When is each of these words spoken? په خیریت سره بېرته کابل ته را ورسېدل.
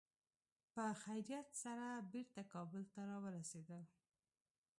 په 0.73 0.83
خیریت 1.03 1.47
سره 1.63 1.87
بېرته 2.13 2.41
کابل 2.53 2.83
ته 2.93 3.01
را 3.09 3.17
ورسېدل. 3.23 3.83